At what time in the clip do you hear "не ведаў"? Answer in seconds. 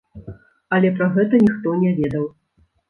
1.87-2.25